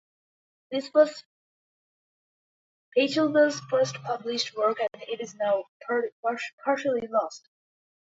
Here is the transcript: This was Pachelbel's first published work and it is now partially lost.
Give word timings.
This 0.71 0.89
was 0.95 1.23
Pachelbel's 2.97 3.59
first 3.69 4.01
published 4.01 4.57
work 4.57 4.79
and 4.79 5.03
it 5.03 5.21
is 5.21 5.35
now 5.35 5.65
partially 6.65 7.05
lost. 7.07 7.47